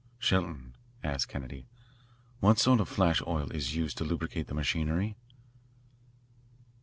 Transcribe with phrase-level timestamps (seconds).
[0.17, 0.73] "Shelton,"
[1.03, 1.67] asked Kennedy,
[2.39, 5.15] "what sort of flash oil is used to lubricate the machinery?"